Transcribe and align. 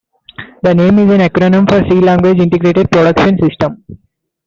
The 0.63 0.73
name 0.73 0.97
is 0.97 1.11
an 1.11 1.21
acronym 1.21 1.69
for 1.69 1.87
C 1.87 1.99
Language 2.01 2.39
Integrated 2.39 2.89
Production 2.89 3.37
System. 3.37 3.83